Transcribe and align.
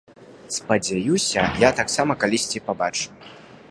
Спадзяюся, 0.55 1.45
я 1.67 1.71
таксама 1.83 2.11
калісьці 2.25 2.67
пабачу. 2.71 3.07